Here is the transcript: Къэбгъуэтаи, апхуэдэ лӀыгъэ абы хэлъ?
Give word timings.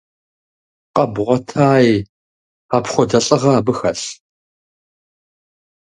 Къэбгъуэтаи, 0.95 1.89
апхуэдэ 2.75 3.19
лӀыгъэ 3.25 3.51
абы 3.59 3.73
хэлъ? 3.79 4.05